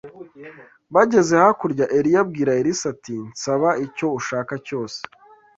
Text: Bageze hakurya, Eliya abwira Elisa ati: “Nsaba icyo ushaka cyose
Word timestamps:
Bageze 0.93 1.33
hakurya, 1.43 1.85
Eliya 1.97 2.19
abwira 2.23 2.51
Elisa 2.61 2.85
ati: 2.93 3.15
“Nsaba 3.31 3.69
icyo 3.85 4.07
ushaka 4.19 4.53
cyose 4.67 4.99